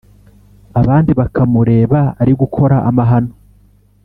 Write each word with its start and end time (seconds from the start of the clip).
Abandi 0.79 1.11
bakamureba 1.19 1.99
ari 2.21 2.33
gukora 2.41 2.75
amahano 2.89 3.33